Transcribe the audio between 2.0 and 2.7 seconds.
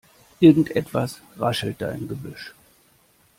Gebüsch.